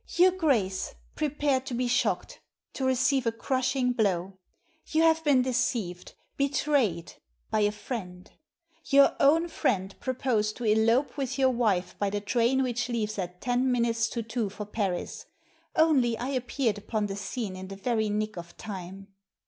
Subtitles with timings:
[0.15, 2.39] "Your Grace, prepare to be shocked—
[2.73, 4.39] to receive a crushing blow.
[4.87, 7.13] You have been deceived— betrayed—
[7.51, 8.31] by a friend.
[8.85, 13.41] Your own friend proposed to elope with your wife by the train which leaves at
[13.41, 15.25] ten Digitized by VjOOQIC 320 THE SEEN AND THE UNSEEN minutes to two for Paris,
[15.75, 19.07] only I appeared upon the scene in the very nick of time."